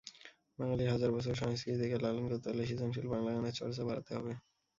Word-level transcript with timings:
বাঙালির 0.59 0.91
হাজার 0.93 1.09
বছরের 1.11 1.41
সংস্কৃতিকে 1.41 1.97
লালন 1.99 2.25
করতে 2.25 2.47
হলে 2.49 2.63
সৃজনশীল 2.69 3.05
বাংলা 3.13 3.31
গানের 3.35 3.57
চর্চা 3.59 3.83
বাড়াতে 3.87 4.11
হবে। 4.17 4.31